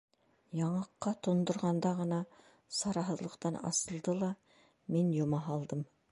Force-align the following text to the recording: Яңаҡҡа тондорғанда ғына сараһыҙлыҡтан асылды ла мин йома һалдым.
Яңаҡҡа 0.59 1.11
тондорғанда 1.25 1.91
ғына 1.99 2.21
сараһыҙлыҡтан 2.77 3.59
асылды 3.71 4.15
ла 4.23 4.31
мин 4.97 5.13
йома 5.19 5.43
һалдым. 5.51 5.85